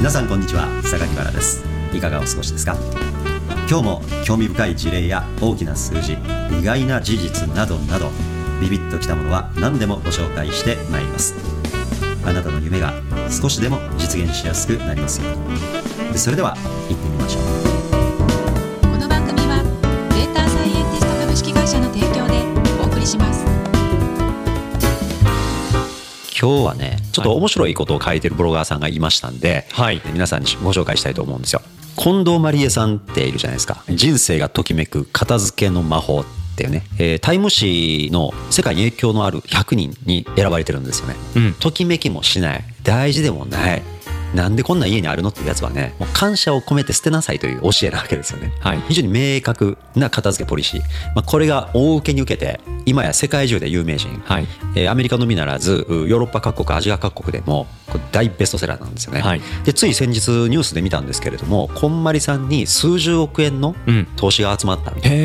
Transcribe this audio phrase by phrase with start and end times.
[0.00, 0.66] 皆さんこんにちは。
[0.82, 1.62] 榊原です。
[1.92, 2.74] いかがお過ごしですか？
[3.68, 6.14] 今日も興味深い事例や大きな数字
[6.58, 8.08] 意外な事実などなど
[8.62, 11.34] ビビッときたものは何でもご紹介してまいります。
[12.24, 12.94] あなたの夢が
[13.28, 16.18] 少しでも実現しやすくなりますように。
[16.18, 16.56] それでは
[16.88, 17.42] 行ってみましょう。
[18.80, 19.62] この番組は
[20.14, 22.42] データサイエンティスト株式会社の提供で
[22.82, 23.44] お送りします。
[26.40, 30.00] 今日はねちょっと面白いことを書いてるブロガーさんがいましたんで、はい。
[30.12, 31.62] 皆さんにご紹介したいと思うんですよ。
[31.96, 33.84] 近藤麻理恵さんっているじゃないですか。
[33.88, 36.24] 人生がときめく片付けの魔法っ
[36.56, 41.54] ていうね、えータイム誌の世界に影響のある100人に選ばれてるんですよね、うん。
[41.54, 42.64] ときめきもしない。
[42.82, 43.82] 大事でもない
[44.34, 48.80] なんでこんな家にあるのっていうやつはねもう感謝を込めて捨てなさいという教えなわけですよね、はい。
[48.88, 50.80] 非常に明確な片付けポリシー、
[51.14, 54.46] まあ、これが大受けに受けて今や世界中で有名人、はい。
[54.74, 57.66] えーアメリカのみならずうヨーロッパ各国アジア各国でも
[58.12, 59.40] 大ベストセラーなんですよね、はい。
[59.64, 64.06] でつい先日ニュースで見たんですけれどもこんまりさんに数十億円のうん。
[64.16, 65.20] 投資が集まったみたいな、へ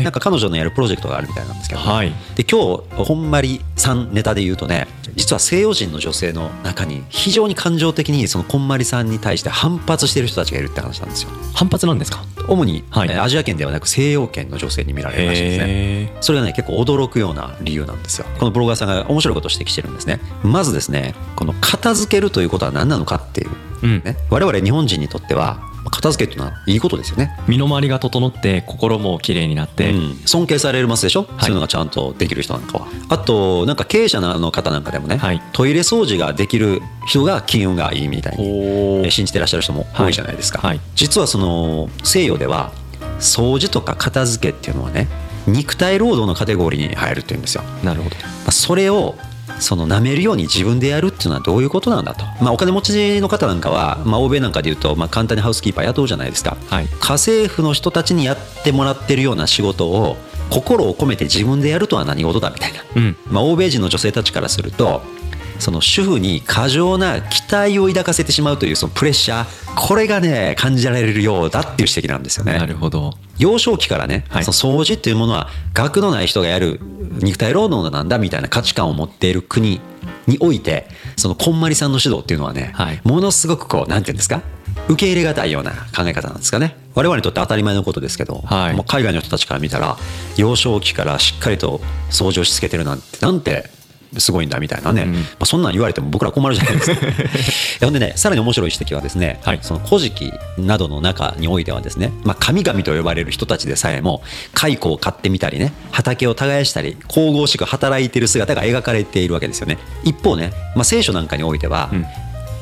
[0.00, 2.12] えなんか彼女のやるプロジェクトがあるみたいなんですけど、はい。
[2.36, 11.30] で今日こんまりさんネタで言うとね実は西洋人の女性の中に非常に感情的にそのこんまりさんに対して反発している人たちがいるって話なんですよ。
[11.54, 12.24] 反発なんですか？
[12.48, 13.08] 主に、はい。
[13.10, 15.64] えーアジア圏ではなく西洋圏の女性に見られるらしいですね。
[15.68, 18.26] へそれがね結構驚くような理由なんですよ。
[18.38, 20.20] このブロガーさんが面白いことを指摘してるんですね。
[20.42, 23.50] まずですねこの片付けるということは何なのかっていう、
[23.82, 24.02] うん。
[24.02, 25.60] ね、我々日本人にとっては
[25.98, 27.36] 片付けっていうのはいいことですよね。
[27.48, 30.16] 身の回りが整って心も綺麗になって、うん。
[30.26, 31.26] 尊敬されますでしょ、い。
[31.40, 32.86] そういうのがちゃんとできる人なんかは。
[33.08, 35.42] あとなんか経営者の方なんかでもね、はい。
[35.52, 40.76] トイレ掃除ができる人が金運がいいみたいに信じてらっしゃる人も多いじゃないですか、はい。
[40.76, 42.72] はい実はその西洋では
[43.18, 45.08] 掃除とか片付けっていうのはね
[45.46, 48.16] 肉体労働のカテゴリーに入るっていうんですよ、まなるほど。
[48.46, 49.14] あ、それを
[49.60, 56.88] その舐めるように自分でやるっていうのはどういうことなんだと、まあ、お金持ちの方なんかは、まあ、欧米なんかでいうと、まあ、簡単にハウスキーパー雇うじゃないですか、はい。
[57.00, 60.16] 家政婦の人たちにやってもらってるような仕事を
[60.50, 63.16] 心を込めて自分でやるとは何事だみたいな、うん。
[63.26, 65.02] まあ、欧米人の女性たちからすると
[65.58, 69.46] その主婦に過剰な期待を抱かせてしまうというそのプレッシャー。
[69.76, 72.52] これがね感じられるようだっていう指摘なんですよね。
[72.58, 74.44] なるほど幼少期からね、はい。
[74.44, 76.80] その掃除っていうものは学のない人がやる
[77.22, 79.80] 肉体労働なんだみたいな価値観を持っている国
[80.26, 83.00] においてそのこんまりさんの指導っていうのはね、はい。
[83.04, 84.42] ものすごくこうなんていうんですか？
[84.88, 86.76] 受け入れがたいような考え方なんですかね？
[86.94, 88.74] 我々にとって当たり前のことですけど、はい。
[88.74, 89.96] もう海外の人たちから見たら
[90.36, 93.70] 幼少期からしっかりと掃除をしつけてるなんてなんて
[94.16, 95.14] すごいんだみたいなね、うん。
[95.14, 97.06] まあ、そんなん言われても僕ら困るじゃないですか。
[97.86, 99.58] ほんでねさらに面白い指摘はですね、はい。
[99.62, 104.22] その古事記などの中においてはですね、まあ、神々と呼ばれる人たちでさえも
[104.54, 109.78] 蚕を飼ってみたりね畑を耕したり神々しく働いている姿が描かれているわけですよね。
[110.04, 112.06] 一方ね、まあ、聖書なんかにおいては、うん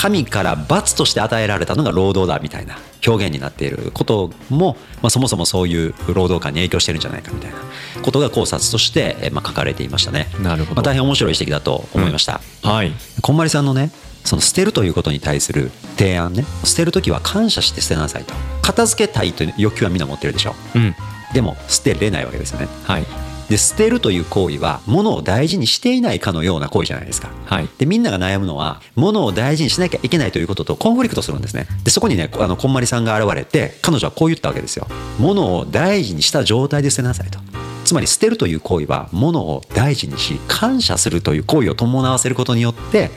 [0.00, 7.58] 神から罰として与えられたのが労働だみたいな表現になっていることも、まあ、そもそもそういう労働観に影響してるんじゃないかみたいな
[8.02, 10.28] ことが考察として、えーまあ、書かれていましたね。
[10.42, 10.76] なるほど。
[10.76, 12.40] まあ、大変面白い指摘だと思いました。
[12.62, 12.92] はい。
[13.20, 13.90] こんまりさんのね
[14.24, 16.46] その捨てるということに対する提案ね。
[16.64, 18.32] 捨てる時は感謝して捨てなさいと。
[18.62, 20.54] 片付けたいという欲求はみんな持ってるでしょ。
[20.74, 20.94] うん。
[21.34, 22.68] でも捨てれないわけですよね。
[22.84, 27.30] はいで捨てるという行為は物を大事にしていないかのような行為じゃないですか。
[27.46, 27.68] はい。
[27.78, 31.66] でみんなが悩むのは物を大事にしなきゃいけないということとコンフリクトするんですね。
[31.82, 34.86] でそこにねあのこんまりさんが現れて彼女はこう言ったわけですよ。
[35.18, 37.40] 物を大事にした状態で捨てなさいと。
[37.84, 43.10] つまり捨てるという行為は物を大事にし感謝するという行為を伴わせることによって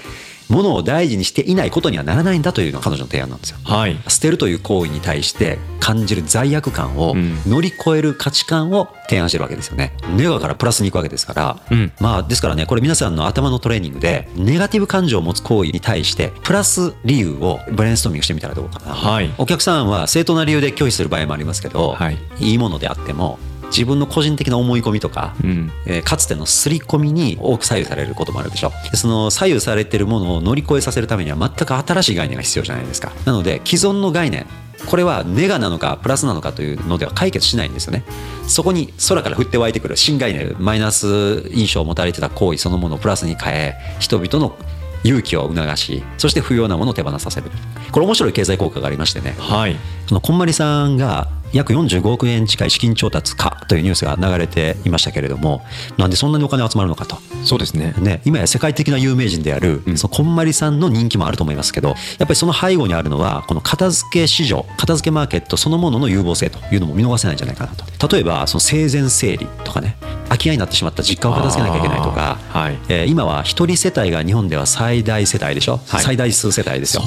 [0.49, 3.57] 物を大事にしていないことにはならないんだというのが彼女の提案なんですよ。
[3.63, 3.97] はい。
[4.07, 7.37] 捨てるという行為に対して感じる罪悪感をうん。
[7.47, 9.93] 乗り越える価値観を提案してるわけですよね。
[10.15, 11.91] ネガからプラスに行くわけですから、うん。
[11.99, 18.93] まあですからねこれ皆さんの頭のトレーニングでネガティブ感情を持つ行為に対してプラス理由をブレインストーミングしてみたらどうかな。
[18.93, 19.33] はい。
[19.37, 22.17] お客さんは正当な理由で拒否する場合もありますけど、はい。
[22.39, 23.39] いいものであっても
[23.75, 25.71] 自分の個人的な思い込みとか、うん。
[25.87, 28.71] えーかつての刷り込みに多く左右されることもあるでしょ。
[28.91, 33.11] でその左右されてるものを乗り越えさせるためには全く新しい概念が必要じゃないですか。
[33.25, 34.45] なので既存の概念
[34.85, 38.03] これはネガなのかプラスなのかというのでは解決しないんですよね。
[38.47, 44.55] そこに空から降って湧いてくる新概念マイナス印象を持たれてた行為そのものをプラスに変え人々の
[45.03, 47.49] 勇気を促しそして不要なものを手放させる。
[47.91, 49.35] これ面白い経済効果がありましてね。
[49.39, 49.75] はい。
[50.07, 55.61] そのこんまりさんが約45億円近い資金調達かというニュースが流れていましたけれども
[55.97, 57.17] なんでそんなにお金集まるのかと。
[57.43, 57.93] そうですね。
[57.99, 59.97] ね、今や世界的な有名人である、うん。
[59.97, 68.15] そのこんまりさんの人気もあると思いますけどやっぱりその背後にあるのはこの片付け市場片付けマーケットそのものの有望性というのも見逃せないんじゃないかなと。
[68.15, 69.95] 例えばその生前整理とかね
[70.29, 72.32] 空き家になってしまった実家を片付けなきゃいけないとか、
[72.63, 72.79] はい。
[72.87, 76.03] えー今は一人世帯が日本では最大世帯でしょ、はい。
[76.03, 77.03] 最大数世帯ですよ。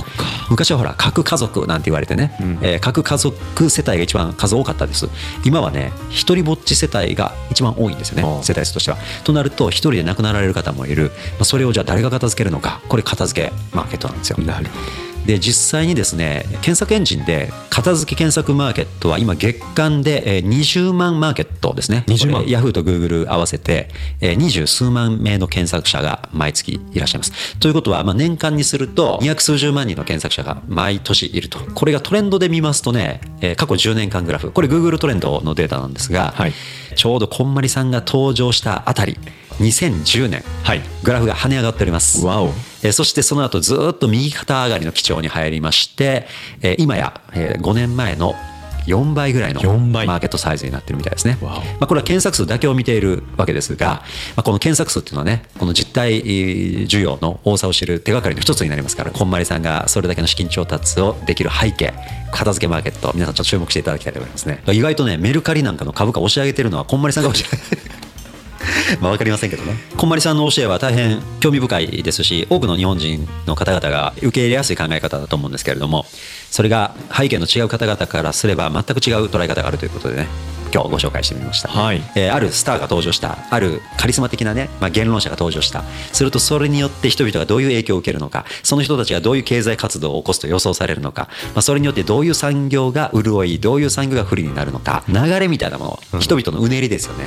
[0.50, 2.58] 昔はほら核家族なんて言われてね、うん。
[2.62, 5.08] えー核家族世帯が一番数多かったです。
[5.44, 8.99] 今はね一人ぼっち世帯が一番多いんですよね世帯数としては。
[9.25, 12.81] となると一人で亡くなられる方もいる、まあ、それをじゃあ誰が片付けるのか。
[12.88, 14.38] これ片付けマーケットなんですよ。
[14.38, 14.73] なるほ
[15.26, 22.05] で実際にですね検索エンジンで片付け検索マーケットは今月間でえー20万マーケットですね。
[22.06, 22.49] 20万。
[22.49, 23.88] ヤフーとグーグル合わせて
[24.20, 27.58] えー二十数万名の検索者が毎月いらっしゃいます。
[27.58, 31.58] ということはまあ年間にすると200数十万人の検索者が毎年いると。
[31.58, 34.52] これがトレンドで見ますとねえー過去10年間グラフ。
[34.52, 36.52] これグーグルトレンドのデータなんですが、はい。
[36.94, 39.19] ちょうどこんまりさんが登場したあたり
[39.58, 40.82] 2010年、はい。
[41.02, 42.25] グラフが跳ね上がっております。
[42.25, 42.52] わお
[42.87, 46.27] えーそしてその後ずーっと右肩上がりの基調に入りまして、
[46.62, 48.35] えー今や、え5年前の
[48.87, 50.06] 4倍ぐらいの4倍。
[50.06, 51.37] マーケットサイズになってるみたいですね。
[51.41, 54.05] まあ、これは検索数だけを見ているわけですが、
[54.37, 61.93] まあ、この検索数っていうのはねこの実態えー需要の多さを知る手がかりの一つになりますからこんまりさんがそれだけの資金調達をできる背景
[62.31, 64.62] 片付けマーケット皆さんちょっと注目していただきたいと思いますね。
[64.69, 67.86] 意外とねメルカリなんかの株価を押し上げてるのはこんまりさんが押し上げてる
[69.01, 69.77] まあ分かりませんけどね。
[69.97, 76.07] こんまりさんの教えは大変興味深いですし多くの日本人の方々が受け入れやすい考え方だと思うんですけれども
[76.51, 80.56] それが背景の違う方々からすれば全く違う捉え方があるということでね。
[80.76, 82.02] 今日ご紹介してみました、はい。
[82.14, 85.84] えーあるスターが登場したあるカリスマ的なね、まあ、言論者が登場した。
[86.12, 97.26] するとそれによって人々がどういう影響を受けるのかその人たちがどういう経済活動を起こすと予想されるのか、まあ、それによってどういう産業が潤いどういう産業が不利になるのか流れみたいなもの、人々のうねりですよね、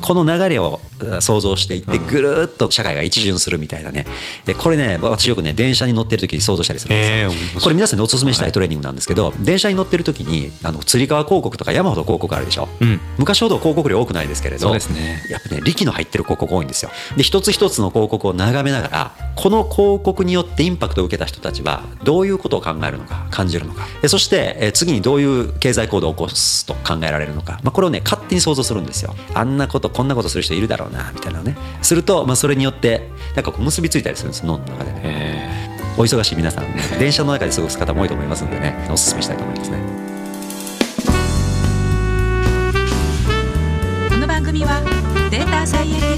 [0.00, 0.80] この流れを
[1.12, 4.06] あ想像していってぐるーっと社会が一巡するみたいなね。
[4.44, 12.87] でこれね私よくね電車に乗ってる時に想像したりするんですよ、これ皆さんにお勧めしたいトレーニングなんですけど、電車に乗ってる時にあのつり革広告とか山ほど広告あるでしょ、うん
[13.18, 15.22] 昔ほど広告量多くないですけれどそうですね。
[15.28, 16.90] やっぱね力の入ってる広告多いんですよ。
[17.16, 23.86] で一つ一つの広告を眺めながらこの広告によってインパクトを受けた人たちはどういうことを考えるのか感じるのか。
[24.02, 29.14] でそしてえー次にどういう経済行動を起こすと考えられるのか、まあ、これをね勝手に想像するんですよ。
[29.34, 31.56] あんなことこんなことする人いるだろうなみたいなのね。
[31.82, 35.00] すると、まあ、それによってなんかこう結びついたりするんです脳の中でね。
[35.04, 35.68] え
[35.98, 40.17] お忙しい皆さんね電車の中で過ごす方も多いと思いますんでねお勧めしたいと思いますね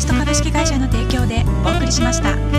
[0.00, 2.49] スト株式会社の提供でお送りしました。